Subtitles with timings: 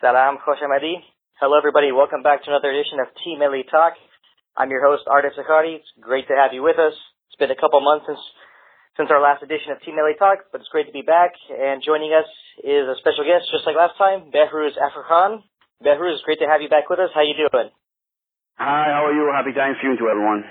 [0.00, 1.04] Salam Khoshamadi.
[1.44, 1.92] Hello, everybody.
[1.92, 4.00] Welcome back to another edition of Team Melli Talk.
[4.56, 5.76] I'm your host, Arash Zakari.
[5.76, 6.96] It's great to have you with us.
[7.28, 8.16] It's been a couple months since
[8.96, 11.36] since our last edition of Team Melli Talk, but it's great to be back.
[11.52, 12.24] And joining us
[12.64, 15.44] is a special guest, just like last time, Behruz Afrakhan.
[15.84, 17.12] Behruz, it's great to have you back with us.
[17.12, 17.68] How you doing?
[18.56, 19.28] Hi, how are you?
[19.28, 20.48] Happy Thanksgiving to everyone.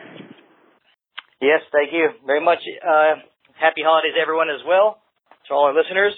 [1.41, 2.61] Yes, thank you very much.
[2.85, 3.25] Uh,
[3.57, 5.01] happy holidays, everyone, as well,
[5.49, 6.13] to all our listeners.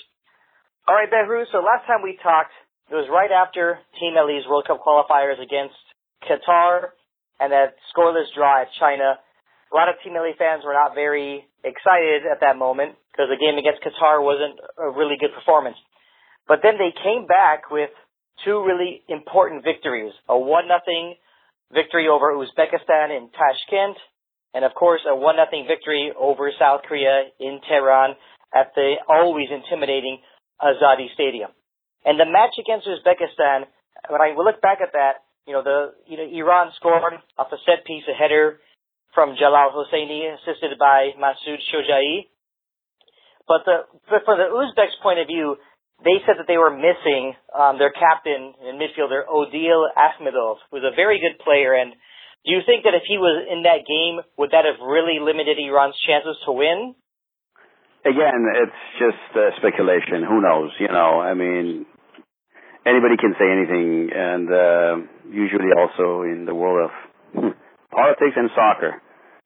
[0.84, 1.48] All right, Behruz.
[1.55, 2.52] So last time we talked,
[2.91, 5.80] it was right after Team Melli's World Cup qualifiers against
[6.27, 6.91] Qatar
[7.40, 9.16] and that scoreless draw at China.
[9.16, 13.40] A lot of Team Ellie fans were not very excited at that moment because the
[13.40, 15.80] game against Qatar wasn't a really good performance.
[16.52, 17.95] But then they came back with
[18.44, 20.12] two really important victories.
[20.28, 21.16] A 1 nothing
[21.72, 23.95] victory over Uzbekistan in Tashkent,
[24.53, 28.20] and of course a 1 nothing victory over South Korea in Tehran
[28.52, 30.20] at the always intimidating
[30.59, 31.55] Azadi Stadium.
[32.05, 33.69] And the match against Uzbekistan,
[34.09, 37.59] when I look back at that, you know, the you know Iran scored off a
[37.66, 38.59] set piece, a header
[39.13, 42.30] from Jalal Hosseini, assisted by Masoud Shojai.
[43.47, 43.77] But the
[44.09, 45.58] but from the Uzbeks' point of view,
[46.03, 50.95] they said that they were missing um, their captain and midfielder Odil Akhmedov, was a
[50.95, 51.73] very good player.
[51.73, 51.93] And
[52.45, 55.58] do you think that if he was in that game, would that have really limited
[55.61, 56.95] Iran's chances to win?
[58.02, 60.25] Again, it's just uh, speculation.
[60.25, 60.71] Who knows?
[60.80, 61.86] You know, I mean,
[62.85, 64.93] anybody can say anything, and uh,
[65.29, 66.93] usually also in the world of
[67.91, 69.01] politics and soccer,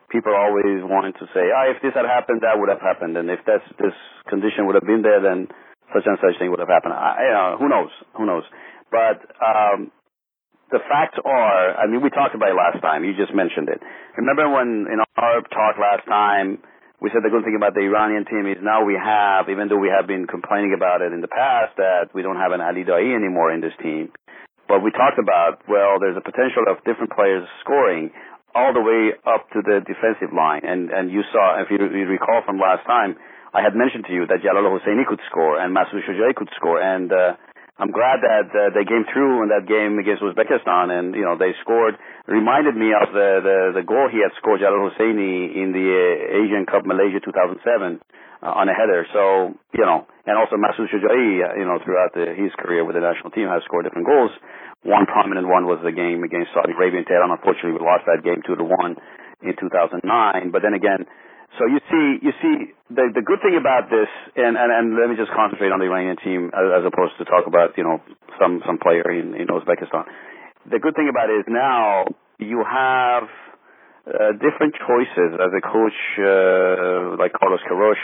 [0.09, 3.17] people always wanting to say, "Ah, oh, if this had happened, that would have happened,
[3.17, 3.95] and if that's this
[4.29, 5.47] condition would have been there, then
[5.93, 7.91] such and such thing would have happened." I, know, who knows?
[8.15, 8.43] Who knows?
[8.91, 9.91] But um,
[10.71, 13.03] the facts are, I mean, we talked about it last time.
[13.03, 13.81] You just mentioned it.
[14.17, 16.63] Remember when in our talk last time?
[17.03, 19.79] We said the good thing about the Iranian team is now we have, even though
[19.79, 22.87] we have been complaining about it in the past, that we don't have an Ali
[22.87, 24.15] Daei anymore in this team.
[24.67, 28.09] But we talked about, well, there's a potential of different players scoring
[28.55, 30.63] all the way up to the defensive line.
[30.63, 33.19] And, and you saw, if you, you recall from last time,
[33.53, 36.79] I had mentioned to you that Jalal Hosseini could score and Masoud Shojai could score.
[36.79, 37.35] And, uh,
[37.75, 41.35] I'm glad that uh, they came through in that game against Uzbekistan, and you know
[41.35, 41.99] they scored.
[42.23, 46.39] Reminded me of the the, the goal he had scored, Jalal Hosseini, in the uh,
[46.39, 49.03] Asian Cup Malaysia 2007 uh, on a header.
[49.11, 52.95] So you know, and also Masoud Shojai, uh, you know, throughout the, his career with
[52.95, 54.31] the national team, has scored different goals.
[54.87, 57.27] One prominent one was the game against Saudi Arabia and Tehran.
[57.27, 58.95] Unfortunately, we lost that game two to one
[59.43, 59.99] in 2009.
[60.55, 61.03] But then again,
[61.57, 62.55] so you see, you see,
[62.91, 65.87] the the good thing about this, and and, and let me just concentrate on the
[65.87, 68.03] Iranian team as, as opposed to talk about you know
[68.39, 70.03] some some player in in Uzbekistan.
[70.67, 72.05] The good thing about it is now
[72.39, 73.29] you have
[74.05, 77.99] uh, different choices as a coach uh, like Carlos Queiroz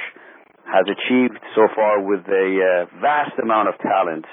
[0.65, 4.25] has achieved so far with a uh, vast amount of talent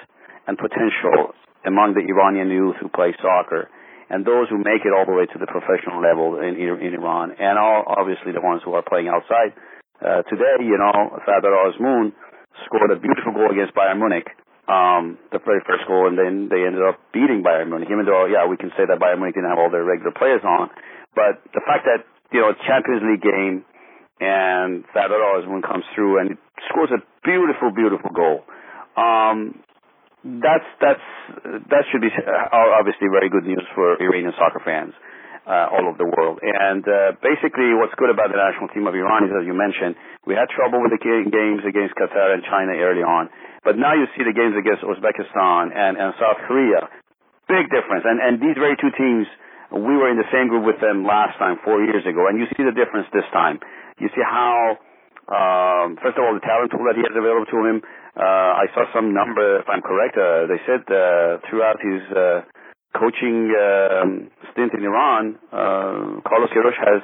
[0.46, 1.34] and potential
[1.66, 3.68] among the Iranian youth who play soccer
[4.08, 7.36] and those who make it all the way to the professional level in, in Iran,
[7.36, 9.52] and all, obviously the ones who are playing outside.
[10.00, 12.14] Uh, today, you know, Sardar Azmoun
[12.64, 14.30] scored a beautiful goal against Bayern Munich,
[14.70, 17.88] um, the very first goal, and then they ended up beating Bayern Munich.
[17.90, 20.42] Even though, yeah, we can say that Bayern Munich didn't have all their regular players
[20.44, 20.70] on,
[21.14, 23.64] but the fact that you know Champions League game
[24.20, 26.38] and Sardar Azmoun comes through and
[26.70, 28.44] scores a beautiful, beautiful goal.
[28.98, 29.62] Um,
[30.24, 31.06] that's that's
[31.70, 34.90] that should be uh, obviously very good news for Iranian soccer fans
[35.46, 36.42] uh, all over the world.
[36.42, 39.94] And uh, basically, what's good about the national team of Iran is, as you mentioned,
[40.26, 43.30] we had trouble with the games against Qatar and China early on,
[43.62, 46.90] but now you see the games against Uzbekistan and, and South Korea.
[47.46, 48.04] Big difference.
[48.04, 49.24] And and these very two teams,
[49.70, 52.50] we were in the same group with them last time, four years ago, and you
[52.58, 53.62] see the difference this time.
[54.02, 54.82] You see how.
[55.88, 57.76] Um, first of all, the talent pool that he has available to him,
[58.12, 62.44] uh, I saw some number, if I'm correct, uh, they said uh, throughout his uh,
[62.92, 67.00] coaching um, stint in Iran, uh, Carlos Queiroz has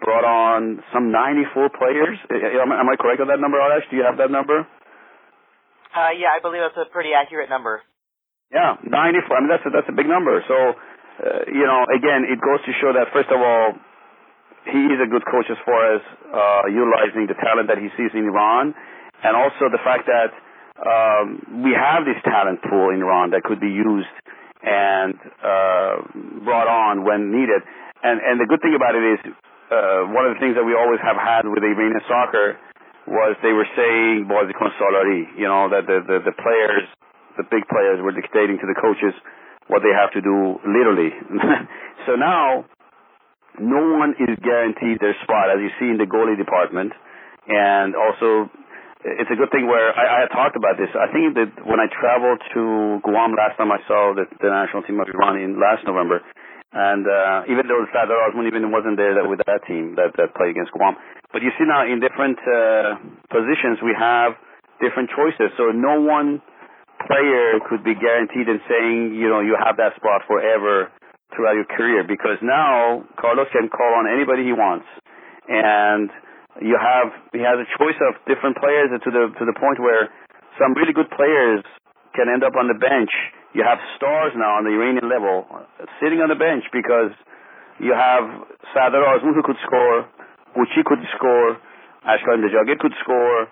[0.00, 2.16] brought on some 94 players.
[2.32, 3.84] Am, am I correct on that number, Arash?
[3.92, 4.64] Do you have that number?
[5.92, 7.84] Uh, yeah, I believe that's a pretty accurate number.
[8.48, 9.36] Yeah, 94.
[9.36, 10.40] I mean, that's a, that's a big number.
[10.48, 10.56] So,
[11.20, 13.76] uh, you know, again, it goes to show that first of all,
[14.66, 18.14] he is a good coach as far as uh, utilizing the talent that he sees
[18.14, 18.74] in Iran,
[19.22, 20.30] and also the fact that
[20.82, 24.10] um, we have this talent pool in Iran that could be used
[24.62, 25.94] and uh,
[26.46, 27.62] brought on when needed.
[28.02, 29.20] And and the good thing about it is
[29.70, 32.58] uh, one of the things that we always have had with Iranian soccer
[33.06, 36.86] was they were saying Bazikon Salari, you know, that the, the, the players,
[37.34, 39.10] the big players were dictating to the coaches
[39.66, 41.10] what they have to do literally.
[42.06, 42.66] so now
[43.60, 46.92] no one is guaranteed their spot, as you see in the goalie department,
[47.48, 48.48] and also
[49.04, 50.88] it's a good thing where I, I had talked about this.
[50.94, 54.86] I think that when I traveled to Guam last time I saw the, the national
[54.86, 56.22] team of Iran in last November,
[56.72, 60.32] and uh, even though Sardar Azmoun even wasn't there that, with that team that, that
[60.38, 60.96] played against Guam,
[61.34, 62.96] but you see now in different uh,
[63.28, 64.38] positions we have
[64.80, 65.52] different choices.
[65.58, 66.40] So no one
[67.04, 70.94] player could be guaranteed in saying you know you have that spot forever
[71.34, 74.86] throughout your career because now Carlos can call on anybody he wants
[75.48, 76.10] and
[76.60, 80.12] you have he has a choice of different players to the to the point where
[80.60, 81.64] some really good players
[82.12, 83.08] can end up on the bench.
[83.56, 85.48] You have stars now on the Iranian level
[86.00, 87.16] sitting on the bench because
[87.80, 88.28] you have
[88.76, 90.04] Sardar Azmoun who could score,
[90.60, 91.56] Uchi could score,
[92.04, 93.48] Ashkan Dejagah could score,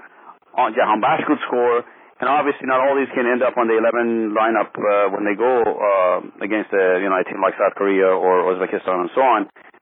[0.56, 1.84] Jahanbakhsh could score,
[2.20, 5.34] and obviously not all these can end up on the 11 lineup uh, when they
[5.34, 9.24] go uh, against a you know a team like South Korea or Uzbekistan and so
[9.24, 9.40] on.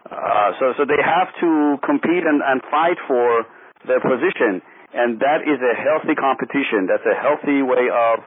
[0.09, 3.45] Uh, so, so they have to compete and, and fight for
[3.85, 4.65] their position,
[4.95, 6.89] and that is a healthy competition.
[6.89, 8.25] That's a healthy way of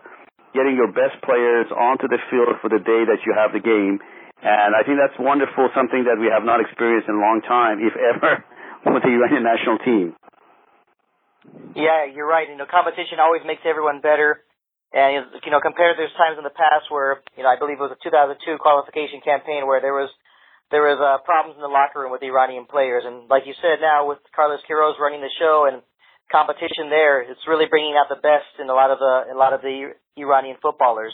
[0.53, 3.97] getting your best players onto the field for the day that you have the game.
[4.41, 7.77] And I think that's wonderful, something that we have not experienced in a long time,
[7.81, 8.43] if ever,
[8.93, 10.13] with the Iranian national team.
[11.75, 12.47] Yeah, you're right.
[12.49, 14.43] You know, competition always makes everyone better.
[14.91, 17.79] And, you know, compared to those times in the past where, you know, I believe
[17.79, 20.11] it was a 2002 qualification campaign where there was
[20.71, 23.03] there was uh, problems in the locker room with the Iranian players.
[23.03, 25.83] And like you said, now with Carlos Queiroz running the show and
[26.31, 29.51] competition there, it's really bringing out the best in a lot of the a lot
[29.51, 31.11] of the Iranian footballers.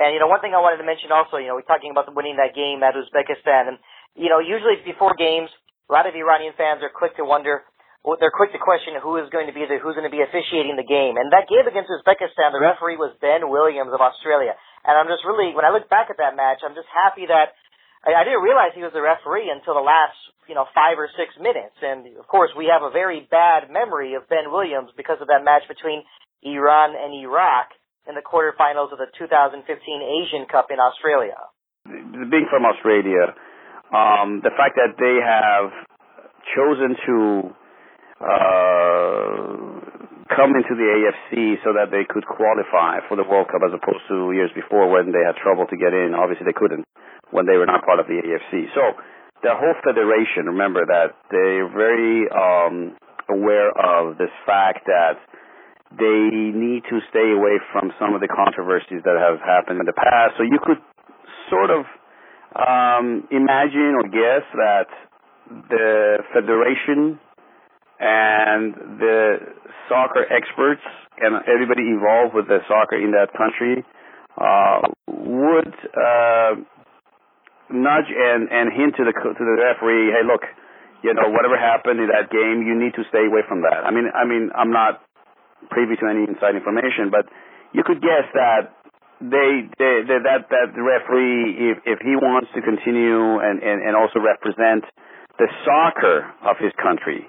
[0.00, 2.08] And you know, one thing I wanted to mention also, you know, we're talking about
[2.12, 3.78] winning that game at Uzbekistan, and
[4.16, 5.52] you know, usually before games,
[5.88, 7.68] a lot of Iranian fans are quick to wonder.
[8.06, 10.78] They're quick to question who is going to be the who's going to be officiating
[10.78, 11.18] the game.
[11.18, 14.54] And that game against Uzbekistan, the referee was Ben Williams of Australia.
[14.86, 17.58] And I'm just really, when I look back at that match, I'm just happy that
[18.06, 20.14] I, I didn't realize he was the referee until the last,
[20.46, 21.74] you know, five or six minutes.
[21.82, 25.42] And of course, we have a very bad memory of Ben Williams because of that
[25.42, 26.06] match between
[26.46, 27.74] Iran and Iraq
[28.06, 31.42] in the quarterfinals of the 2015 Asian Cup in Australia.
[31.90, 33.34] Being from Australia,
[33.90, 35.74] um, the fact that they have
[36.54, 37.50] chosen to
[38.20, 39.76] uh,
[40.32, 44.04] come into the AFC so that they could qualify for the World Cup as opposed
[44.08, 46.16] to years before when they had trouble to get in.
[46.16, 46.84] Obviously, they couldn't
[47.30, 48.70] when they were not part of the AFC.
[48.74, 48.82] So
[49.42, 52.96] the whole federation, remember that they're very um,
[53.28, 55.20] aware of this fact that
[55.94, 59.94] they need to stay away from some of the controversies that have happened in the
[59.94, 60.34] past.
[60.38, 60.82] So you could
[61.50, 61.86] sort of
[62.56, 64.90] um, imagine or guess that
[65.70, 67.20] the federation
[67.98, 69.36] and the
[69.88, 70.82] soccer experts
[71.18, 73.84] and everybody involved with the soccer in that country
[74.36, 76.52] uh, would uh,
[77.72, 80.44] nudge and and hint to the to the referee, hey, look,
[81.02, 83.84] you know, whatever happened in that game, you need to stay away from that.
[83.84, 85.00] I mean, I mean, I'm not
[85.70, 87.26] privy to any inside information, but
[87.72, 88.76] you could guess that
[89.20, 93.80] they, they, they that that the referee, if if he wants to continue and and
[93.80, 94.84] and also represent
[95.40, 97.24] the soccer of his country,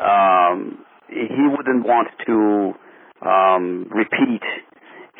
[0.00, 2.74] um, he wouldn't want to
[3.20, 4.42] um, repeat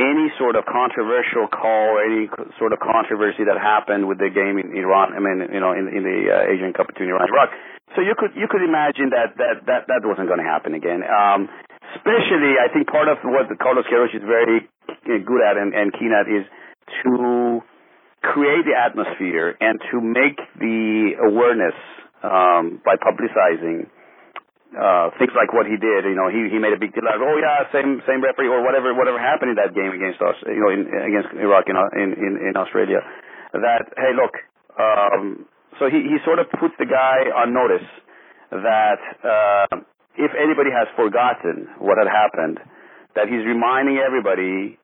[0.01, 4.73] any sort of controversial call any sort of controversy that happened with the game in
[4.73, 5.13] Iran.
[5.13, 7.51] I mean, you know, in, in the uh, Asian Cup between Iran and Iraq.
[7.95, 11.05] So you could you could imagine that that that that wasn't going to happen again.
[11.05, 11.53] Um,
[11.99, 14.65] especially, I think part of what Carlos Queiroz is very
[15.05, 16.47] good at and, and keen at is
[17.05, 17.61] to
[18.23, 21.77] create the atmosphere and to make the awareness
[22.23, 23.89] um, by publicizing
[24.71, 26.07] uh, things like what he did.
[26.07, 28.47] You know, he he made a big deal out of, oh yeah, same same referee
[28.47, 31.77] or whatever whatever happened in that game against us, you know, in, against Iraq in
[31.99, 33.03] in in, in Australia.
[33.53, 34.35] That hey, look,
[34.79, 35.47] um,
[35.79, 37.87] so he he sort of puts the guy on notice
[38.51, 39.83] that uh,
[40.15, 42.59] if anybody has forgotten what had happened,
[43.15, 44.79] that he's reminding everybody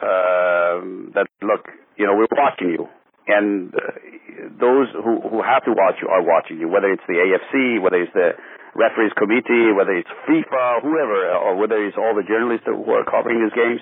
[0.00, 2.88] uh, that look, you know, we're watching you.
[3.26, 7.18] And uh, those who, who have to watch you are watching you, whether it's the
[7.18, 8.34] AFC, whether it's the
[8.74, 13.44] referees committee, whether it's FIFA, whoever, or whether it's all the journalists who are covering
[13.44, 13.80] these games.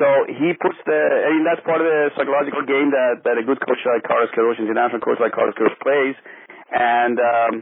[0.00, 3.44] So he puts the, I mean, that's part of the psychological game that, that a
[3.46, 6.16] good coach like Carlos Queiroz, international coach like Carlos Queiroz plays,
[6.72, 7.52] and um,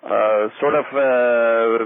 [0.00, 1.76] uh, sort of uh,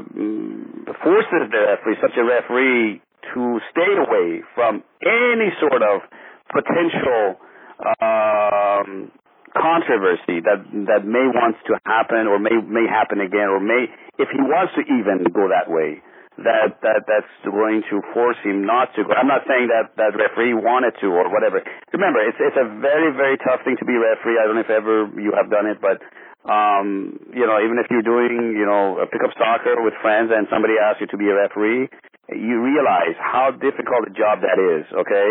[1.03, 3.03] forces the referee, such a referee,
[3.35, 6.07] to stay away from any sort of
[6.53, 7.43] potential
[7.79, 9.11] um,
[9.55, 13.87] controversy that that may wants to happen or may may happen again or may
[14.19, 16.03] if he wants to even go that way
[16.39, 19.11] that that that's going to force him not to go.
[19.11, 21.63] I'm not saying that that referee wanted to or whatever.
[21.91, 24.39] Remember, it's it's a very very tough thing to be referee.
[24.39, 25.99] I don't know if ever you have done it, but
[26.47, 30.47] um, you know, even if you're doing you know a pickup soccer with friends and
[30.47, 31.91] somebody asks you to be a referee,
[32.31, 34.87] you realize how difficult a job that is.
[34.95, 35.29] Okay,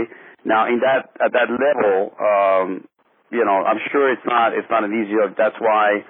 [0.48, 2.88] now in that at that level, um,
[3.36, 5.36] you know, I'm sure it's not it's not an easy job.
[5.36, 6.08] That's why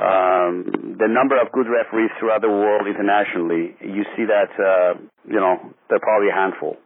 [0.00, 4.96] um, the number of good referees throughout the world internationally, you see that uh,
[5.28, 5.60] you know
[5.92, 6.80] they're probably a handful.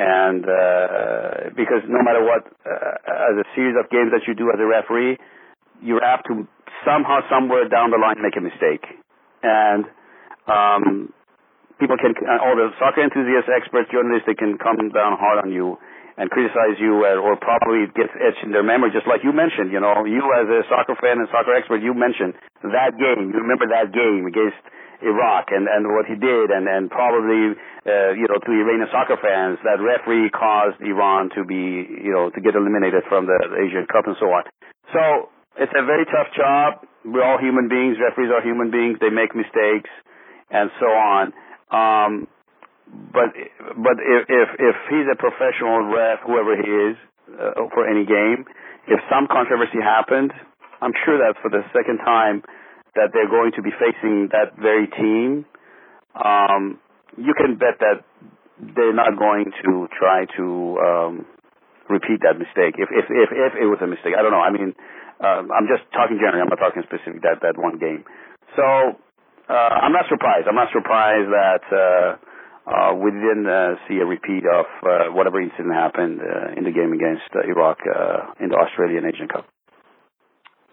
[0.00, 4.48] And uh, because no matter what, uh, as a series of games that you do
[4.48, 5.20] as a referee,
[5.82, 6.48] you have to
[6.88, 8.86] somehow, somewhere down the line, make a mistake.
[9.42, 9.84] And
[10.48, 11.12] um,
[11.76, 15.76] people can, all the soccer enthusiasts, experts, journalists, they can come down hard on you
[16.20, 19.32] and criticize you uh, or probably it gets etched in their memory, just like you
[19.32, 23.32] mentioned, you know, you as a soccer fan and soccer expert, you mentioned that game.
[23.32, 24.60] You remember that game against
[25.00, 27.56] Iraq and, and what he did and, and probably,
[27.88, 32.28] uh, you know, to Iranian soccer fans, that referee caused Iran to be, you know,
[32.28, 34.44] to get eliminated from the Asian Cup and so on.
[34.92, 36.84] So it's a very tough job.
[37.00, 37.96] We're all human beings.
[37.96, 39.00] Referees are human beings.
[39.00, 39.88] They make mistakes
[40.52, 41.32] and so on.
[41.72, 42.28] Um,
[43.12, 43.30] but
[43.76, 46.96] but if if if he's a professional ref, whoever he is,
[47.38, 48.44] uh, for any game,
[48.88, 50.32] if some controversy happened,
[50.82, 52.42] I'm sure that for the second time
[52.94, 55.46] that they're going to be facing that very team,
[56.18, 56.78] um,
[57.16, 58.02] you can bet that
[58.58, 60.44] they're not going to try to
[60.82, 61.12] um,
[61.88, 62.74] repeat that mistake.
[62.78, 64.42] If if if if it was a mistake, I don't know.
[64.42, 64.74] I mean,
[65.22, 66.42] um, I'm just talking generally.
[66.42, 68.02] I'm not talking specific that that one game.
[68.58, 68.64] So
[69.46, 70.50] uh, I'm not surprised.
[70.50, 72.08] I'm not surprised that uh,
[72.66, 76.74] uh, we didn't uh, see a repeat of uh, whatever incident happened uh, in the
[76.74, 79.48] game against uh, Iraq uh, in the Australian Asian Cup.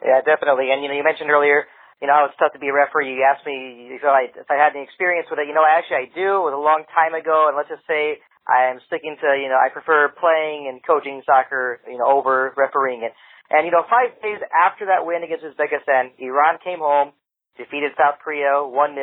[0.03, 0.69] Yeah, definitely.
[0.71, 1.65] And you know, you mentioned earlier,
[2.01, 3.17] you know, how it's tough to be a referee.
[3.17, 5.49] You asked me if I, if I had any experience with it.
[5.49, 6.45] You know, actually I do.
[6.45, 9.57] It was a long time ago, and let's just say I'm sticking to, you know,
[9.57, 13.17] I prefer playing and coaching soccer, you know, over refereeing it.
[13.49, 17.15] And you know, five days after that win against Uzbekistan, Iran came home
[17.57, 18.93] defeated South Korea 1-0.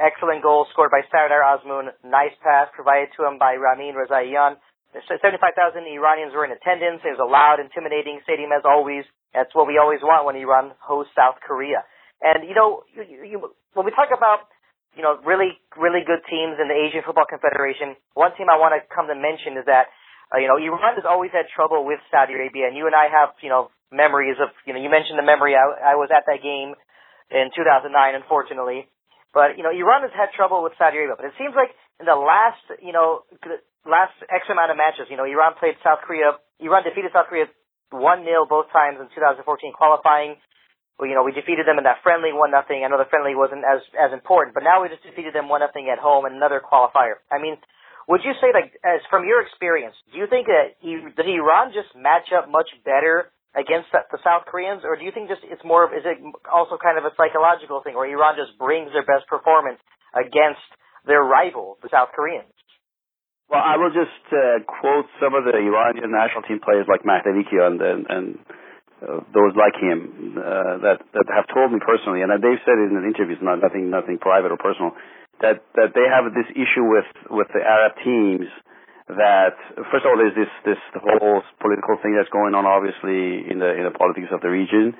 [0.00, 1.92] Excellent goal scored by Sardar Azmoun.
[2.00, 4.56] Nice pass provided to him by Ramin Rezaian.
[4.96, 5.52] 75,000
[5.92, 7.04] Iranians were in attendance.
[7.04, 9.04] It was a loud, intimidating stadium as always.
[9.36, 11.84] That's what we always want when Iran hosts South Korea.
[12.24, 13.36] And you know, you, you,
[13.76, 14.48] when we talk about
[14.96, 18.72] you know really really good teams in the Asian Football Confederation, one team I want
[18.72, 19.92] to come to mention is that
[20.32, 23.12] uh, you know Iran has always had trouble with Saudi Arabia, and you and I
[23.12, 26.24] have you know memories of you know you mentioned the memory I, I was at
[26.24, 26.72] that game
[27.30, 28.90] in 2009, unfortunately.
[29.30, 31.14] But, you know, Iran has had trouble with Saudi Arabia.
[31.14, 31.70] But it seems like
[32.02, 33.22] in the last, you know,
[33.86, 36.34] last X amount of matches, you know, Iran played South Korea.
[36.58, 37.46] Iran defeated South Korea
[37.94, 40.34] 1-0 both times in 2014 qualifying.
[40.98, 42.84] Well, you know, we defeated them in that friendly 1 nothing.
[42.84, 45.62] I know the friendly wasn't as, as important, but now we just defeated them 1
[45.64, 47.22] nothing at home in another qualifier.
[47.32, 47.56] I mean,
[48.04, 51.94] would you say, like, as from your experience, do you think that did Iran just
[51.96, 55.82] match up much better against the South Koreans, or do you think just it's more
[55.82, 59.26] of is it also kind of a psychological thing where Iran just brings their best
[59.26, 59.82] performance
[60.14, 60.62] against
[61.02, 62.50] their rival, the South Koreans?
[63.50, 67.82] Well, I will just uh, quote some of the Iranian national team players like Mahdavikian
[67.82, 68.26] and, and
[69.02, 72.94] uh, those like him uh, that that have told me personally, and they've said it
[72.94, 74.94] in interviews, not nothing nothing private or personal,
[75.42, 78.46] that that they have this issue with with the Arab teams
[79.16, 79.56] that
[79.90, 83.70] first of all there's this this whole political thing that's going on obviously in the
[83.74, 84.94] in the politics of the region.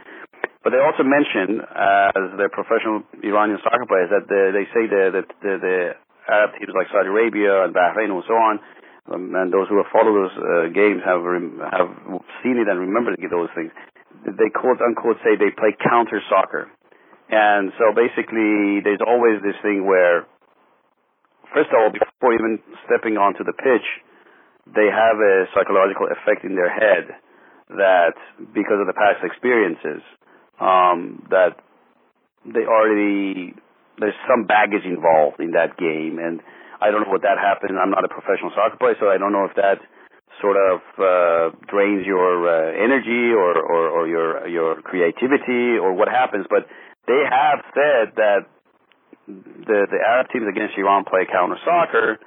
[0.65, 4.85] But they also mention uh, as their professional Iranian soccer players that the, they say
[4.89, 5.77] the, that the, the
[6.29, 8.61] Arab teams like Saudi Arabia and Bahrain and so on
[9.11, 11.91] um, and those who have followed those uh, games have rem- have
[12.43, 13.73] seen it and remember those things.
[14.23, 16.69] They quote unquote say they play counter soccer.
[17.31, 20.27] And so basically there's always this thing where
[21.55, 23.87] first of all, before even stepping onto the pitch,
[24.67, 27.11] they have a psychological effect in their head
[27.71, 28.15] that
[28.55, 30.03] because of the past experiences,
[30.61, 31.59] um, that
[32.45, 33.55] they already
[33.99, 36.41] there's some baggage involved in that game, and
[36.81, 37.77] I don't know what that happened.
[37.77, 39.79] I'm not a professional soccer player, so I don't know if that
[40.41, 46.09] sort of uh, drains your uh, energy or, or, or your your creativity or what
[46.09, 46.47] happens.
[46.49, 46.65] But
[47.07, 48.49] they have said that
[49.67, 52.19] the the Arab teams against Iran play counter soccer,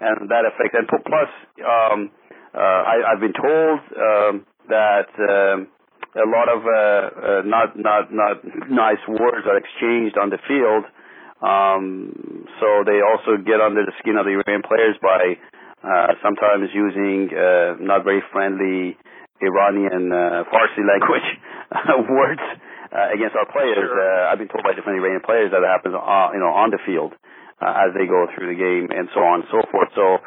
[0.00, 0.76] and that affects.
[0.76, 1.30] And plus,
[1.62, 2.10] um,
[2.54, 4.34] uh, I, I've been told um,
[4.68, 5.68] that um,
[6.16, 10.84] a lot of uh, uh, not not not nice words are exchanged on the field.
[11.40, 15.40] Um, so they also get under the skin of the Iranian players by
[15.80, 18.98] uh, sometimes using uh, not very friendly
[19.40, 21.28] Iranian uh, Farsi language
[22.10, 22.44] words
[22.90, 23.86] uh, against our players.
[23.86, 23.98] Sure.
[23.98, 26.70] Uh, I've been told by different Iranian players that it happens, uh, you know, on
[26.70, 27.14] the field
[27.62, 29.90] uh, as they go through the game and so on and so forth.
[29.94, 30.22] So,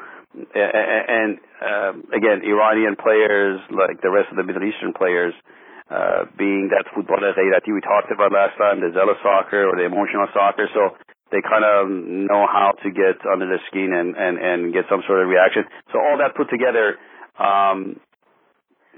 [0.55, 5.33] and uh, again, Iranian players like the rest of the Middle Eastern players.
[5.93, 9.85] Uh, being that football that we talked about last time, the zealous soccer or the
[9.85, 10.65] emotional soccer.
[10.73, 10.97] So
[11.29, 15.03] they kind of know how to get under the skin and, and, and get some
[15.05, 15.67] sort of reaction.
[15.91, 16.97] So all that put together,
[17.37, 17.99] um,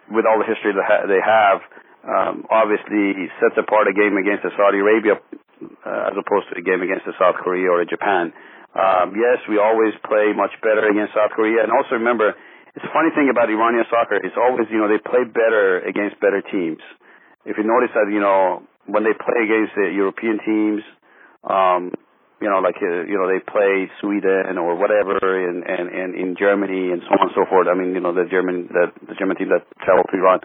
[0.08, 1.66] with all the history that ha- they have,
[2.06, 5.18] um, obviously sets apart a game against Saudi Arabia
[5.62, 8.34] uh, as opposed to a game against South Korea or Japan.
[8.76, 12.36] Um, yes, we always play much better against South Korea, and also remember,
[12.76, 14.20] it's a funny thing about Iranian soccer.
[14.20, 16.84] It's always, you know, they play better against better teams.
[17.48, 20.84] If you notice that, you know, when they play against the European teams,
[21.48, 21.96] um,
[22.44, 26.36] you know, like uh, you know, they play Sweden or whatever, and and and in
[26.36, 27.72] Germany and so on and so forth.
[27.72, 30.44] I mean, you know, the German the, the German team that traveled to Iran,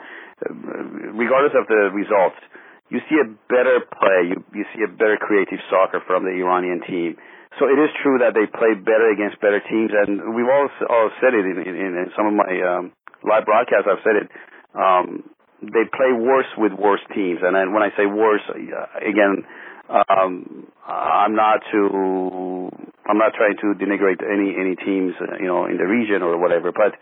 [1.14, 2.40] regardless of the results,
[2.88, 4.34] you see a better play.
[4.34, 7.16] You you see a better creative soccer from the Iranian team.
[7.58, 11.10] So it is true that they play better against better teams, and we've all all
[11.22, 12.92] said it in in, in some of my um,
[13.22, 13.86] live broadcasts.
[13.86, 14.28] I've said it.
[14.74, 15.28] Um,
[15.60, 19.44] they play worse with worse teams, and then when I say worse, uh, again
[19.90, 22.70] um, I'm not to
[23.06, 26.38] I'm not trying to denigrate any any teams uh, you know in the region or
[26.38, 26.94] whatever, but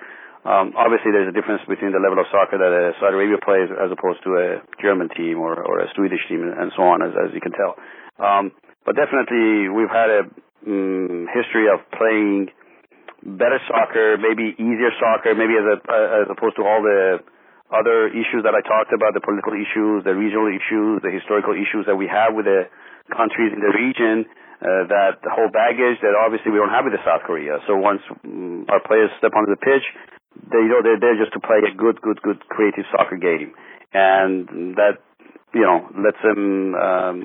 [0.49, 3.69] um, obviously there's a difference between the level of soccer that a Saudi Arabia plays
[3.69, 4.49] as opposed to a
[4.81, 7.77] German team or, or a Swedish team and so on, as, as you can tell.
[8.17, 8.57] Um,
[8.89, 10.23] but definitely we've had a
[10.65, 12.49] um, history of playing
[13.21, 15.77] better soccer, maybe easier soccer, maybe as a,
[16.25, 17.21] as opposed to all the
[17.69, 21.85] other issues that I talked about, the political issues, the regional issues, the historical issues
[21.85, 22.65] that we have with the
[23.13, 24.25] countries in the region,
[24.65, 27.61] uh, that the whole baggage that obviously we don't have with the South Korea.
[27.69, 29.85] So once um, our players step onto the pitch,
[30.47, 33.55] they you know they're there just to play a good, good, good creative soccer game,
[33.93, 35.03] and that
[35.55, 37.17] you know lets them um,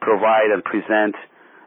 [0.00, 1.16] provide and present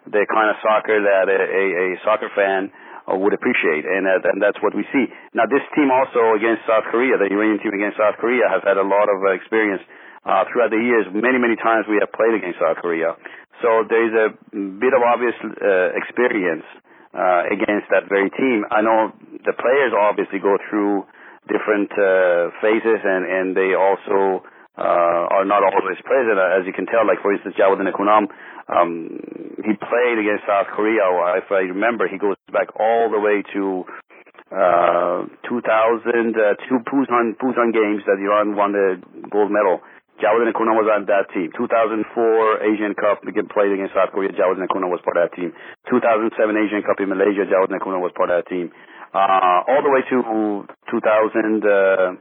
[0.07, 2.71] the kind of soccer that a, a, a soccer fan
[3.09, 5.05] uh, would appreciate, and, uh, and that's what we see.
[5.33, 8.77] Now, this team also against South Korea, the Iranian team against South Korea, has had
[8.77, 9.81] a lot of uh, experience
[10.25, 11.05] uh, throughout the years.
[11.13, 13.17] Many, many times we have played against South Korea,
[13.61, 16.65] so there is a bit of obvious uh, experience
[17.13, 18.65] uh, against that very team.
[18.69, 19.11] I know
[19.45, 21.05] the players obviously go through
[21.49, 24.45] different uh, phases, and and they also
[24.77, 27.05] uh, are not always present, as you can tell.
[27.05, 28.29] Like for instance, Jawad Nekounam
[28.69, 29.09] um,
[29.65, 31.01] he played against South Korea.
[31.41, 33.83] If I remember, he goes back all the way to
[34.53, 39.81] uh, 2000, uh, two Busan, Busan games that Iran won the gold medal.
[40.21, 41.49] Jawad Nekounam was on that team.
[41.55, 44.29] 2004 Asian Cup, we played against South Korea.
[44.35, 45.55] Jawad Nekounam was part of that team.
[45.89, 48.71] 2007 Asian Cup in Malaysia, Jawad Nekounam was part of that team.
[49.09, 50.21] Uh, all the way to
[50.93, 52.13] 2010 uh,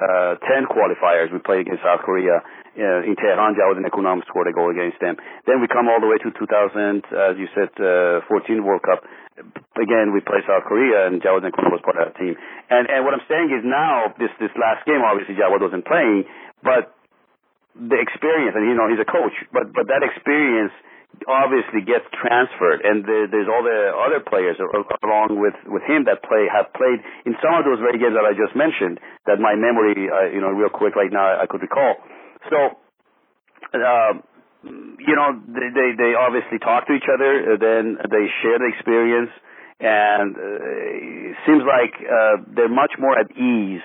[0.00, 0.40] uh,
[0.72, 2.40] qualifiers, we played against South Korea
[2.78, 5.18] uh, in Tehran, Jawad Nekounam scored a goal against them.
[5.46, 9.02] Then we come all the way to 2000, as you said, uh, 14 World Cup.
[9.74, 12.36] Again, we play South Korea, and Jawad Nekounam was part of that team.
[12.68, 16.28] And and what I'm saying is now, this this last game, obviously Jawad wasn't playing,
[16.62, 16.92] but
[17.74, 20.76] the experience, and you know he's a coach, but but that experience
[21.28, 26.24] obviously gets transferred, and the, there's all the other players along with with him that
[26.24, 28.98] play have played in some of those very games that I just mentioned.
[29.26, 32.00] That my memory, uh, you know, real quick right now, I could recall.
[32.48, 32.58] So,
[33.76, 34.12] uh,
[34.64, 38.68] you know, they, they, they obviously talk to each other, uh, then they share the
[38.72, 39.32] experience,
[39.80, 43.84] and uh, it seems like uh, they're much more at ease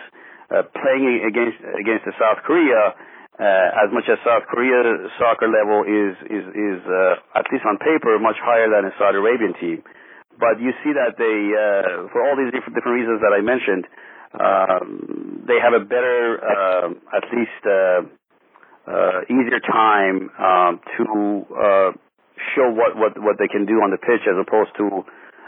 [0.51, 2.95] uh, playing against against the South Korea.
[3.35, 7.75] Uh, as much as South Korea soccer level is is is uh, at least on
[7.77, 9.83] paper much higher than a Saudi Arabian team,
[10.39, 13.83] but you see that they uh, for all these different different reasons that I mentioned,
[14.39, 17.61] um, they have a better uh, at least.
[17.63, 18.07] Uh,
[18.85, 21.91] uh, easier time um, to uh,
[22.53, 25.01] show what, what what they can do on the pitch as opposed to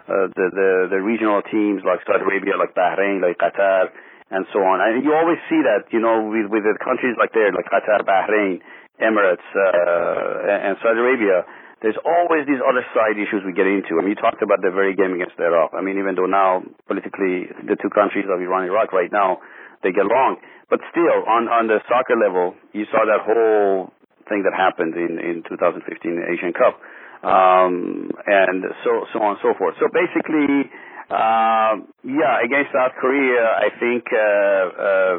[0.10, 3.94] uh, the, the the regional teams like Saudi Arabia, like Bahrain, like Qatar,
[4.30, 4.84] and so on.
[4.84, 8.04] And you always see that, you know, with with the countries like there, like Qatar,
[8.04, 8.60] Bahrain,
[9.00, 11.48] Emirates, uh, and Saudi Arabia.
[11.78, 14.02] There's always these other side issues we get into.
[14.02, 15.78] I mean, you talked about the very game against Iraq.
[15.78, 19.38] I mean, even though now politically the two countries of Iran and Iraq right now
[19.86, 20.42] they get along.
[20.74, 23.94] But still, on on the soccer level, you saw that whole
[24.28, 25.86] thing that happened in in 2015
[26.28, 26.82] Asian Cup,
[27.24, 29.78] um, and so so on and so forth.
[29.80, 30.68] So basically.
[31.08, 35.16] Uh, yeah, against South Korea, I think uh, uh,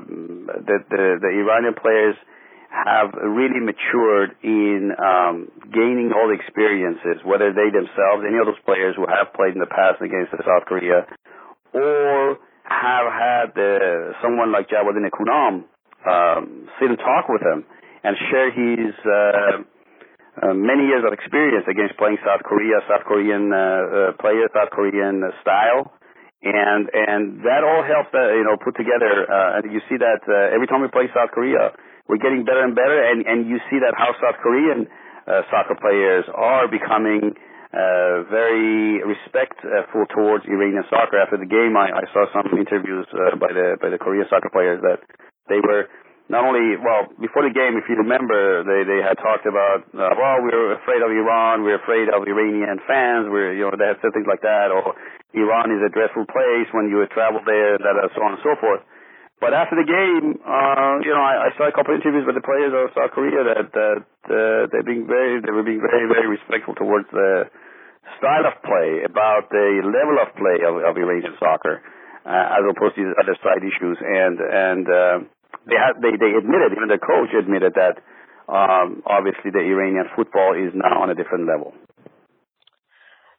[0.60, 2.14] the, the the Iranian players
[2.68, 8.60] have really matured in um, gaining all the experiences, whether they themselves, any of those
[8.68, 11.08] players who have played in the past against South Korea,
[11.72, 12.36] or
[12.68, 13.56] have had
[14.20, 15.64] someone like Jawad Nekounam
[16.04, 17.64] um, sit and talk with him
[18.04, 19.64] and share his uh,
[20.42, 24.70] uh, many years of experience against playing South Korea, South Korean uh, uh, player, South
[24.70, 25.92] Korean uh, style,
[26.42, 29.26] and and that all helped uh, you know put together.
[29.26, 31.74] Uh, and you see that uh, every time we play South Korea,
[32.06, 34.86] we're getting better and better, and and you see that how South Korean
[35.26, 37.34] uh, soccer players are becoming
[37.74, 41.20] uh, very respectful towards Iranian soccer.
[41.20, 44.48] After the game, I, I saw some interviews uh, by the by the Korean soccer
[44.48, 45.02] players that
[45.50, 45.90] they were
[46.28, 50.12] not only well before the game, if you remember, they they had talked about uh,
[50.12, 53.88] well we are afraid of Iran, we're afraid of Iranian fans, we're you know they
[53.88, 54.92] had said things like that, or
[55.32, 58.84] Iran is a dreadful place when you travel there, that so on and so forth.
[59.40, 62.34] But after the game, uh, you know, I, I saw a couple of interviews with
[62.34, 66.04] the players of South Korea that that uh, they being very they were being very
[66.12, 67.48] very respectful towards the
[68.20, 71.80] style of play, about the level of play of, of Iranian soccer,
[72.28, 74.84] uh, as opposed to these other side issues, and and.
[74.84, 75.18] Uh,
[75.68, 78.00] they have they they admitted even the coach admitted that
[78.48, 81.76] um, obviously the Iranian football is now on a different level.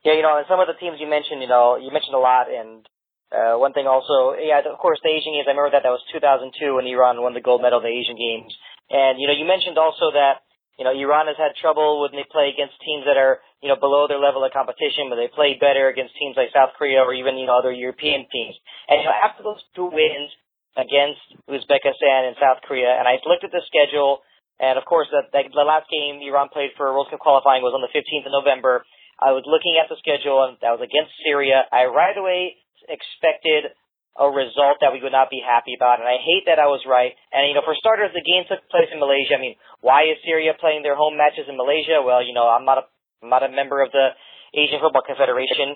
[0.06, 2.24] Yeah, you know, and some of the teams you mentioned, you know, you mentioned a
[2.24, 2.88] lot, and
[3.36, 5.50] uh, one thing also, yeah, of course, the Asian Games.
[5.50, 8.16] I remember that that was 2002 when Iran won the gold medal in the Asian
[8.16, 8.54] Games,
[8.90, 10.46] and you know, you mentioned also that
[10.80, 13.76] you know Iran has had trouble when they play against teams that are you know
[13.76, 17.12] below their level of competition, but they play better against teams like South Korea or
[17.12, 18.56] even you know other European teams.
[18.88, 20.32] And you know, after those two wins,
[20.80, 21.20] against
[21.52, 22.96] Uzbekistan and South Korea.
[22.96, 24.24] And I looked at the schedule,
[24.60, 27.84] and of course, the, the last game Iran played for World Cup qualifying was on
[27.84, 28.88] the 15th of November.
[29.20, 31.68] I was looking at the schedule, and that was against Syria.
[31.68, 32.56] I right away
[32.88, 33.76] expected
[34.20, 36.84] a result that we would not be happy about, and I hate that I was
[36.88, 37.16] right.
[37.32, 39.36] And you know, for starters, the game took place in Malaysia.
[39.36, 42.04] I mean, why is Syria playing their home matches in Malaysia?
[42.04, 42.86] Well, you know, I'm not a
[43.24, 44.16] I'm not a member of the
[44.56, 45.76] Asian Football Confederation,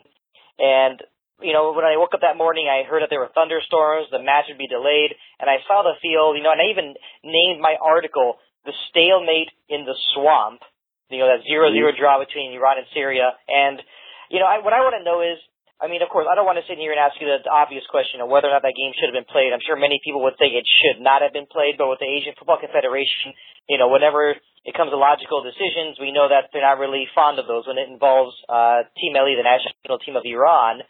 [0.60, 1.00] and
[1.41, 4.22] you know, when I woke up that morning, I heard that there were thunderstorms, the
[4.22, 6.93] match would be delayed, and I saw the field, you know, and I even
[7.26, 10.62] named my article, The Stalemate in the Swamp,
[11.10, 12.00] you know, that zero-zero mm-hmm.
[12.00, 13.34] draw between Iran and Syria.
[13.50, 13.82] And,
[14.30, 15.41] you know, I, what I want to know is,
[15.82, 17.84] I mean, of course, I don't want to sit here and ask you the obvious
[17.91, 19.52] question of whether or not that game should have been played.
[19.52, 22.08] I'm sure many people would think it should not have been played, but with the
[22.08, 23.36] Asian Football Confederation,
[23.67, 24.32] you know, whenever
[24.63, 27.76] it comes to logical decisions, we know that they're not really fond of those when
[27.76, 30.88] it involves uh, Team Melli, the national team of Iran.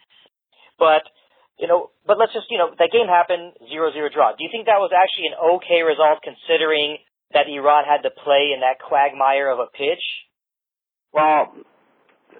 [0.78, 1.06] But
[1.58, 4.34] you know, but let's just you know that game happened zero zero draw.
[4.34, 6.98] Do you think that was actually an okay result considering
[7.32, 10.02] that Iran had to play in that quagmire of a pitch?
[11.14, 11.54] Well,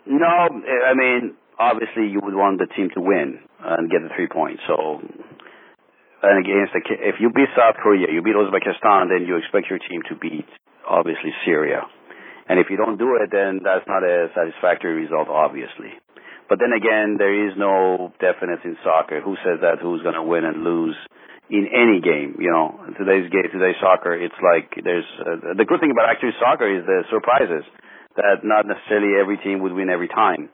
[0.07, 0.27] no.
[0.27, 4.63] I mean, obviously you would want the team to win and get the three points.
[4.67, 4.99] So,
[6.23, 9.79] and against the if you beat South Korea, you beat Uzbekistan, then you expect your
[9.79, 10.49] team to beat
[10.89, 11.83] obviously Syria.
[12.49, 15.97] And if you don't do it, then that's not a satisfactory result, obviously.
[16.49, 19.21] But then again, there is no definite in soccer.
[19.21, 19.81] Who says that?
[19.81, 20.97] Who's going to win and lose
[21.49, 22.37] in any game?
[22.39, 26.37] You know, today's game, today's soccer, it's like there's uh, the good thing about actually
[26.37, 27.65] soccer is the surprises
[28.17, 30.49] that not necessarily every team would win every time.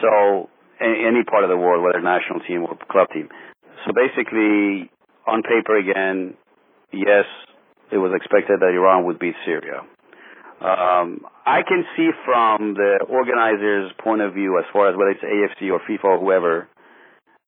[0.00, 0.48] So
[0.80, 3.28] any part of the world, whether national team or club team.
[3.86, 4.90] So basically,
[5.26, 6.34] on paper again,
[6.92, 7.28] yes,
[7.92, 9.86] it was expected that Iran would beat Syria.
[10.60, 15.24] Um, I can see from the organizer's point of view, as far as whether it's
[15.24, 16.68] AFC or FIFA or whoever,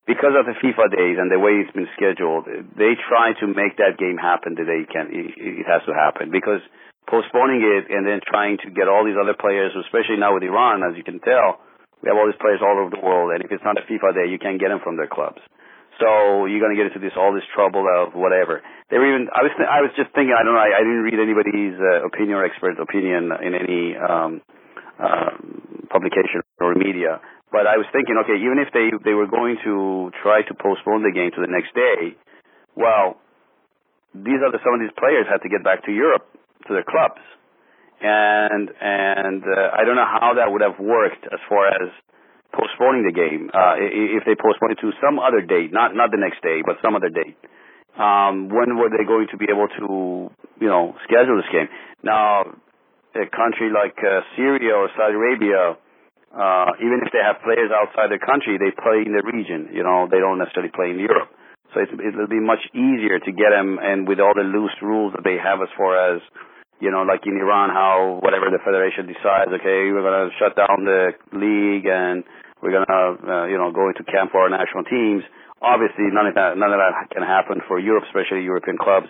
[0.06, 2.46] because of the FIFA days and the way it's been scheduled,
[2.78, 5.10] they try to make that game happen the day it can.
[5.10, 6.62] It it has to happen because
[7.10, 10.82] postponing it and then trying to get all these other players, especially now with Iran,
[10.82, 11.62] as you can tell,
[12.02, 14.14] we have all these players all over the world, and if it's not a FIFA
[14.14, 15.40] day, you can't get them from their clubs.
[15.96, 18.60] So you're going to get into this all this trouble of whatever.
[18.92, 19.32] They were even.
[19.32, 19.52] I was.
[19.56, 20.36] Th- I was just thinking.
[20.36, 20.60] I don't know.
[20.60, 24.44] I, I didn't read anybody's uh, opinion or expert opinion in any um,
[25.00, 25.32] uh,
[25.88, 27.24] publication or media.
[27.48, 31.00] But I was thinking, okay, even if they they were going to try to postpone
[31.00, 32.12] the game to the next day,
[32.76, 33.16] well,
[34.12, 36.28] these the, some of these players had to get back to Europe
[36.68, 37.24] to their clubs,
[38.04, 41.88] and and uh, I don't know how that would have worked as far as
[42.52, 43.50] postponing the game.
[43.50, 46.76] Uh, if they postpone it to some other date, not not the next day, but
[46.82, 47.36] some other date.
[47.96, 50.28] Um, when were they going to be able to,
[50.60, 51.68] you know, schedule this game?
[52.04, 52.44] Now,
[53.16, 55.80] a country like uh, Syria or Saudi Arabia,
[56.36, 59.72] uh, even if they have players outside the country, they play in the region.
[59.72, 61.32] You know, they don't necessarily play in Europe.
[61.72, 65.16] So it's, it'll be much easier to get them, and with all the loose rules
[65.16, 66.20] that they have as far as,
[66.80, 70.52] you know, like in Iran, how whatever the federation decides, okay, we're going to shut
[70.56, 72.20] down the league and
[72.60, 75.24] we're going to, uh, you know, go into camp for our national teams.
[75.64, 79.08] Obviously, none of that, none of that can happen for Europe, especially European clubs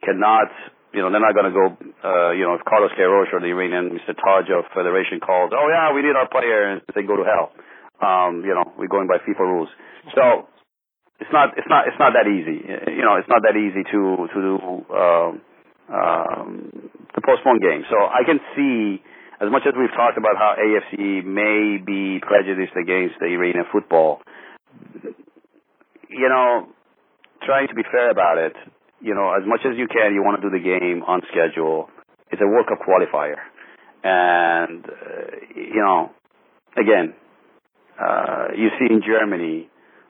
[0.00, 0.48] cannot,
[0.92, 1.66] you know, they're not going to go,
[2.04, 4.16] uh, you know, if Carlos Queiroz or the Iranian Mr.
[4.16, 7.52] Taj of Federation calls, oh yeah, we need our player, and they go to hell.
[8.00, 9.68] Um, you know, we're going by FIFA rules.
[10.16, 10.48] So,
[11.20, 12.64] it's not, it's not, it's not that easy.
[12.64, 14.52] You know, it's not that easy to, to do,
[14.92, 15.40] um,
[15.88, 17.84] um, to postpone games.
[17.90, 19.02] So I can see
[19.40, 24.22] as much as we've talked about how AFC may be prejudiced against the Iranian football,
[26.08, 26.68] you know,
[27.42, 28.54] trying to be fair about it,
[29.00, 31.90] you know, as much as you can, you want to do the game on schedule.
[32.30, 33.36] It's a World Cup qualifier.
[34.04, 36.10] And uh, you know,
[36.76, 37.14] again,
[38.00, 39.68] uh, you see in Germany,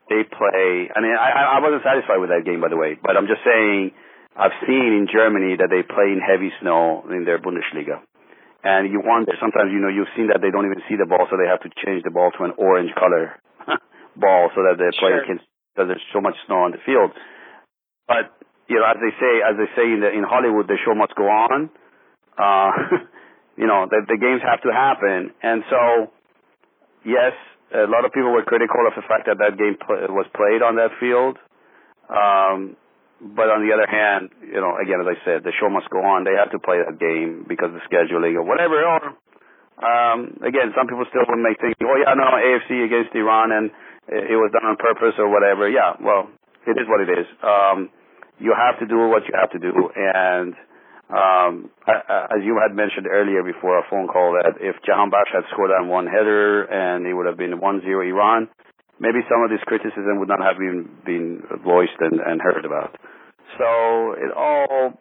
[0.08, 0.90] they play.
[0.94, 2.98] I mean, I, I wasn't satisfied with that game, by the way.
[3.00, 3.92] But I'm just saying,
[4.34, 8.02] I've seen in Germany that they play in heavy snow in their Bundesliga.
[8.64, 11.28] And you wonder sometimes, you know, you've seen that they don't even see the ball,
[11.28, 13.36] so they have to change the ball to an orange color
[14.16, 15.36] ball so that the player sure.
[15.36, 15.36] can,
[15.70, 17.12] because there's so much snow on the field.
[18.08, 18.32] But
[18.66, 21.14] you know, as they say, as they say in the, in Hollywood, the show must
[21.14, 21.68] go on.
[22.40, 23.04] Uh,
[23.60, 26.08] you know, the, the games have to happen, and so
[27.04, 27.36] yes,
[27.68, 30.64] a lot of people were critical of the fact that that game pl- was played
[30.64, 31.36] on that field.
[32.08, 32.80] Um,
[33.20, 36.02] but on the other hand, you know, again, as I said, the show must go
[36.02, 36.24] on.
[36.26, 38.82] They have to play that game because of scheduling or whatever.
[38.82, 39.14] Or,
[39.80, 43.70] um, again, some people still make think, oh yeah, no, AFC against Iran and
[44.08, 45.70] it was done on purpose or whatever.
[45.70, 46.28] Yeah, well,
[46.66, 47.26] it is what it is.
[47.40, 47.88] Um,
[48.38, 49.72] you have to do what you have to do.
[49.94, 50.54] And
[51.08, 55.70] um, as you had mentioned earlier before our phone call, that if Jahanbakhsh had scored
[55.70, 58.48] on one header and it would have been 1-0 Iran,
[59.00, 62.96] maybe some of this criticism would not have been been voiced and, and heard about.
[63.58, 64.94] So it all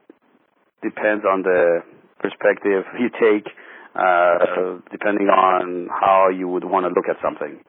[0.81, 1.81] depends on the
[2.19, 3.47] perspective you take,
[3.95, 7.59] uh, depending on how you would want to look at something.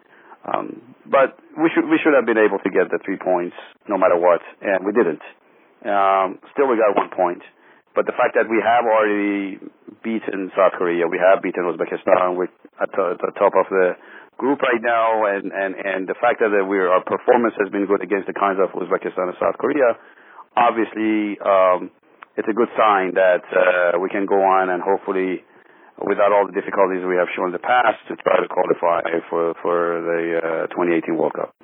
[0.44, 3.56] Um, but we should we should have been able to get the three points
[3.88, 5.24] no matter what, and we didn't.
[5.84, 7.44] Um, still, we got one point.
[7.94, 9.62] But the fact that we have already
[10.02, 12.50] beaten South Korea, we have beaten Uzbekistan, we're
[12.82, 13.94] at the, at the top of the
[14.36, 18.02] group right now, and and and the fact that we're our performance has been good
[18.02, 19.98] against the kinds of Uzbekistan and South Korea,
[20.56, 21.90] obviously um,
[22.34, 25.46] it's a good sign that uh, we can go on and hopefully,
[26.02, 29.54] without all the difficulties we have shown in the past, to try to qualify for
[29.62, 31.54] for the uh, 2018 World Cup.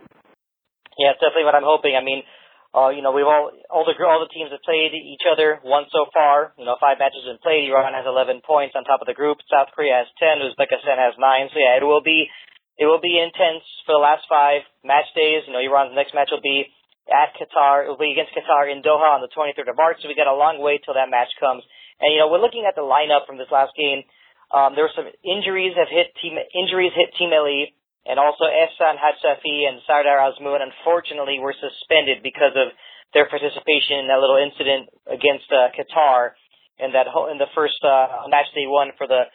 [0.98, 1.98] Yeah, it's definitely what I'm hoping.
[1.98, 2.22] I mean,
[2.70, 5.90] uh, you know, we've all all the all the teams have played each other once
[5.90, 6.54] so far.
[6.54, 7.66] You know, five matches have been played.
[7.66, 9.42] Iran has 11 points on top of the group.
[9.50, 10.38] South Korea has 10.
[10.46, 11.50] Uzbekistan has nine.
[11.50, 12.30] So yeah, it will be
[12.78, 15.44] it will be intense for the last five match days.
[15.46, 16.68] You know, Iran's next match will be
[17.10, 17.84] at Qatar.
[17.84, 19.98] It will be against Qatar in Doha on the 23rd of March.
[20.00, 21.66] So we got a long way till that match comes.
[22.00, 24.06] And you know, we're looking at the lineup from this last game.
[24.50, 27.70] Um, there were some injuries have hit team injuries hit Team Melli,
[28.02, 30.58] and also Ehsan Hajsafi and Sardar Azmoun.
[30.58, 32.74] Unfortunately, were suspended because of
[33.14, 36.34] their participation in that little incident against uh, Qatar
[36.78, 39.28] in that in the first uh, match they won for the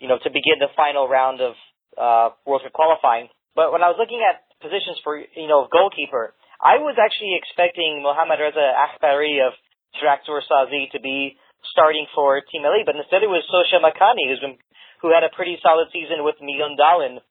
[0.00, 1.54] you know to begin the final round of
[1.98, 3.28] uh, World Cup qualifying.
[3.58, 6.32] But when I was looking at positions for you know goalkeeper,
[6.62, 9.52] I was actually expecting Mohammad Reza Akhbari of
[9.98, 11.36] Tractor Sazi to be
[11.74, 14.56] starting for Team Melli, but instead it was Sosha Makani, who's been
[15.02, 17.22] who had a pretty solid season with Mjøndalen,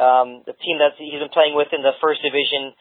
[0.00, 2.72] um, the team that he's been playing with in the first division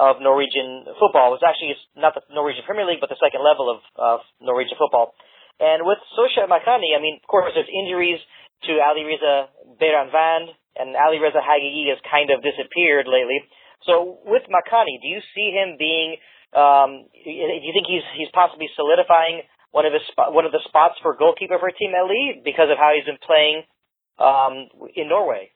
[0.00, 1.36] of Norwegian football.
[1.36, 4.80] It was actually not the Norwegian Premier League, but the second level of, of Norwegian
[4.80, 5.12] football.
[5.60, 8.16] And with Sosha Makani, I mean, of course, there's injuries
[8.64, 13.44] to Ali Reza Beiranvand, and Ali Reza Haghighi has kind of disappeared lately.
[13.84, 16.16] So with Makani, do you see him being?
[16.52, 21.00] Um, do you think he's he's possibly solidifying one of his one of the spots
[21.02, 23.64] for goalkeeper for Team Melli because of how he's been playing
[24.20, 25.50] um, in Norway?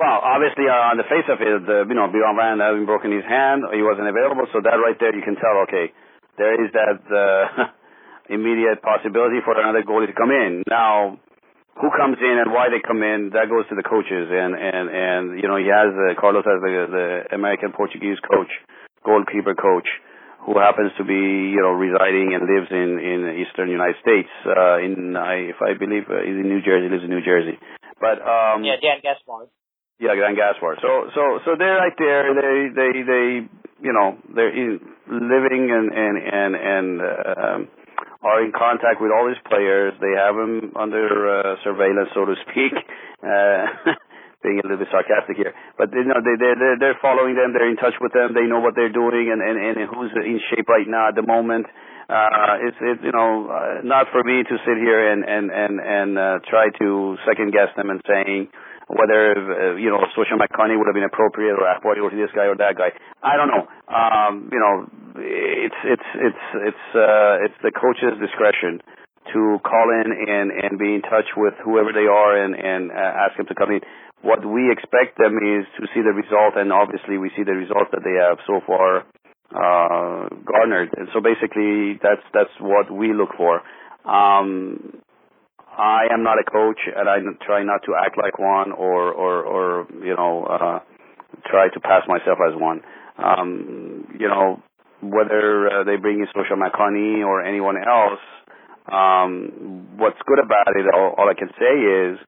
[0.00, 3.28] Well, obviously, uh, on the face of it, the, you know, Beiranvand having broken his
[3.28, 5.92] hand, he wasn't available, so that right there, you can tell, okay,
[6.40, 7.68] there is that uh,
[8.34, 10.64] immediate possibility for another goalie to come in.
[10.64, 11.20] Now,
[11.80, 14.86] who comes in and why they come in, that goes to the coaches, and and
[14.92, 18.52] and you know, he has uh, Carlos has the the American Portuguese coach,
[19.04, 19.88] goalkeeper coach,
[20.44, 21.16] who happens to be
[21.48, 24.28] you know residing and lives in in eastern United States.
[24.44, 27.56] Uh, in I if I believe uh, he's in New Jersey, lives in New Jersey.
[27.96, 29.48] But um, yeah, Dan Gaspar.
[29.96, 30.76] Yeah, Dan Gaspar.
[30.82, 32.34] So so so they're right there.
[32.36, 33.24] They they they
[33.80, 34.76] you know they're in,
[35.08, 37.60] living and and and and um,
[38.22, 39.94] are in contact with all these players.
[40.00, 42.74] They have them under uh, surveillance, so to speak.
[43.22, 43.94] Uh,
[44.42, 47.54] being a little bit sarcastic here, but you know they they they're, they're following them.
[47.54, 48.34] They're in touch with them.
[48.34, 51.22] They know what they're doing and and and who's in shape right now at the
[51.22, 51.70] moment.
[52.10, 55.74] Uh, it's it's you know uh, not for me to sit here and and and
[55.78, 58.50] and uh, try to second guess them and saying
[58.92, 62.46] whether uh, you know Sosha Makani would have been appropriate or Akhbari or this guy
[62.46, 62.92] or that guy.
[63.22, 63.64] I don't know.
[63.88, 64.74] Um, you know,
[65.16, 68.84] it's it's it's it's uh, it's the coach's discretion
[69.32, 73.24] to call in and and be in touch with whoever they are and and uh,
[73.24, 73.80] ask them to come in.
[74.22, 77.90] What we expect them is to see the result, and obviously we see the result
[77.90, 79.02] that they have so far
[79.50, 80.94] uh, garnered.
[80.96, 83.62] And so basically, that's that's what we look for.
[84.04, 85.02] Um,
[85.78, 89.42] I am not a coach, and I try not to act like one, or or
[89.42, 90.78] or you know, uh,
[91.50, 92.82] try to pass myself as one.
[93.18, 94.62] Um, you know,
[95.00, 98.20] whether uh, they bring in Sosha Makani or anyone else,
[98.90, 102.18] Um, what's good about it, all, all I can say is,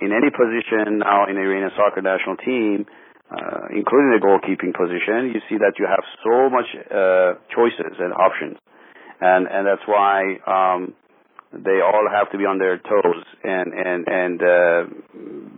[0.00, 2.86] in any position now in the Iranian soccer national team,
[3.28, 8.12] uh, including the goalkeeping position, you see that you have so much uh, choices and
[8.16, 8.56] options,
[9.20, 10.94] and and that's why um,
[11.52, 14.80] they all have to be on their toes and and and uh,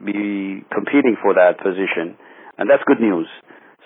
[0.01, 2.17] be competing for that position,
[2.57, 3.29] and that's good news.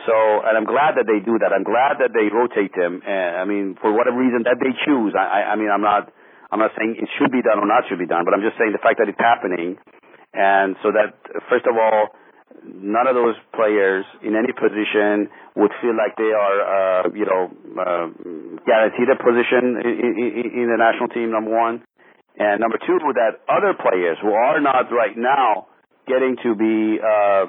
[0.06, 0.14] So,
[0.46, 1.50] and I'm glad that they do that.
[1.50, 3.02] I'm glad that they rotate them.
[3.02, 5.16] And I mean, for whatever reason that they choose.
[5.18, 6.12] I, I, I mean, I'm not,
[6.52, 8.54] I'm not saying it should be done or not should be done, but I'm just
[8.54, 9.80] saying the fact that it's happening,
[10.30, 11.16] and so that
[11.50, 12.14] first of all,
[12.62, 15.26] none of those players in any position
[15.58, 17.50] would feel like they are, uh, you know,
[17.82, 18.06] uh,
[18.62, 21.32] guaranteed a position in, in, in the national team.
[21.32, 21.82] Number one,
[22.38, 25.66] and number two, that other players who are not right now
[26.06, 27.46] getting to be uh,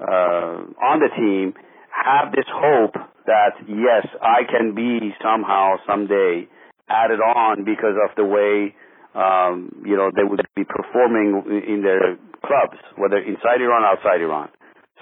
[0.00, 1.54] uh, on the team
[1.92, 6.48] have this hope that yes, I can be somehow someday
[6.88, 8.74] added on because of the way
[9.14, 14.20] um, you know they would be performing in their clubs, whether inside Iran, or outside
[14.20, 14.48] Iran.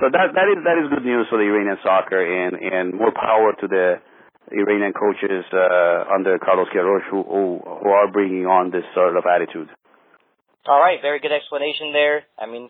[0.02, 3.12] So that that is that is good news for the Iranian soccer, and and more
[3.14, 4.02] power to the
[4.52, 9.24] Iranian coaches uh, under Carlos Queiroz who, who who are bringing on this sort of
[9.24, 9.70] attitude.
[10.68, 12.28] All right, very good explanation there.
[12.36, 12.68] I mean,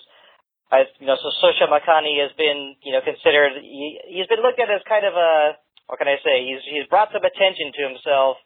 [0.70, 4.62] I, you know, so Sosha Makani has been, you know, considered, he, he's been looked
[4.62, 5.58] at as kind of a,
[5.90, 8.38] what can I say, he's, he's brought some attention to himself,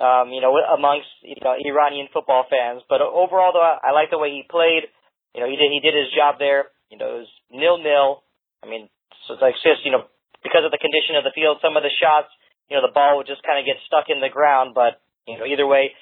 [0.00, 2.80] um, you know, amongst, you know, Iranian football fans.
[2.88, 4.88] But overall, though, I, I like the way he played.
[5.36, 6.72] You know, he did, he did his job there.
[6.88, 8.24] You know, it was nil-nil.
[8.64, 8.88] I mean,
[9.28, 10.08] so it's like just, you know,
[10.40, 12.32] because of the condition of the field, some of the shots,
[12.68, 14.76] you know, the ball would just kind of get stuck in the ground.
[14.76, 15.92] But, you know, either way,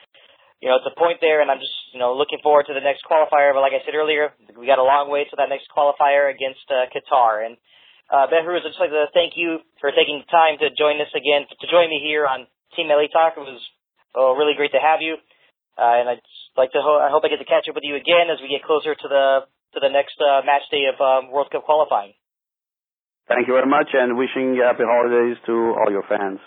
[0.61, 2.83] you know, it's a point there, and I'm just, you know, looking forward to the
[2.83, 3.53] next qualifier.
[3.53, 6.65] But like I said earlier, we got a long way to that next qualifier against
[6.73, 7.45] uh, Qatar.
[7.45, 7.61] And
[8.09, 11.45] uh, Behruz, I'd just like to thank you for taking time to join us again,
[11.45, 13.37] to join me here on Team Melli Talk.
[13.37, 13.61] It was
[14.17, 15.21] oh, really great to have you,
[15.77, 16.25] uh, and I'd
[16.57, 16.81] like to.
[16.81, 18.97] Ho- I hope I get to catch up with you again as we get closer
[18.97, 19.45] to the
[19.77, 22.17] to the next uh, match day of um, World Cup qualifying.
[23.29, 26.41] Thank you very much, and wishing happy holidays to all your fans.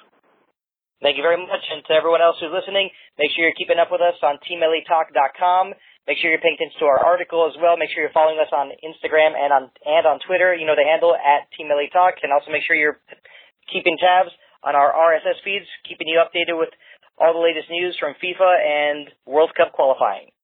[0.99, 1.63] Thank you very much.
[1.71, 5.71] And to everyone else who's listening, make sure you're keeping up with us on teammellitalk.com.
[6.07, 7.77] Make sure you're paying attention to our article as well.
[7.79, 10.51] Make sure you're following us on Instagram and on, and on Twitter.
[10.51, 12.19] You know the handle at Team Melli Talk.
[12.23, 12.99] And also make sure you're
[13.71, 16.69] keeping tabs on our RSS feeds, keeping you updated with
[17.15, 20.35] all the latest news from FIFA and World Cup qualifying.